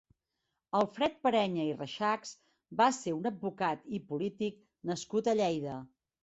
[0.77, 2.31] Alfred Perenya i Reixachs
[2.79, 4.59] va ser un advocat i polític
[4.93, 5.79] nascut a Lleida.